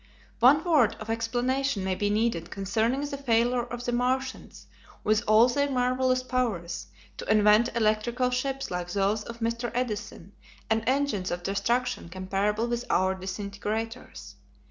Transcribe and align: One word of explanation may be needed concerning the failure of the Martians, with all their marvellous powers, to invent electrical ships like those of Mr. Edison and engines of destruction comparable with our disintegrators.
One 0.39 0.63
word 0.63 0.95
of 0.99 1.11
explanation 1.11 1.83
may 1.83 1.93
be 1.93 2.09
needed 2.09 2.49
concerning 2.49 3.01
the 3.01 3.19
failure 3.19 3.61
of 3.61 3.85
the 3.85 3.91
Martians, 3.91 4.65
with 5.03 5.21
all 5.27 5.47
their 5.47 5.69
marvellous 5.69 6.23
powers, 6.23 6.87
to 7.17 7.31
invent 7.31 7.69
electrical 7.75 8.31
ships 8.31 8.71
like 8.71 8.91
those 8.91 9.23
of 9.23 9.41
Mr. 9.41 9.69
Edison 9.75 10.31
and 10.71 10.83
engines 10.87 11.29
of 11.29 11.43
destruction 11.43 12.09
comparable 12.09 12.65
with 12.65 12.83
our 12.89 13.13
disintegrators. 13.13 14.37